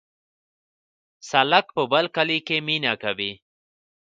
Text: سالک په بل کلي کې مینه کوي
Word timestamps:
سالک 1.29 1.65
په 1.75 1.83
بل 1.91 2.05
کلي 2.15 2.39
کې 2.47 2.57
مینه 2.67 2.93
کوي 3.03 3.31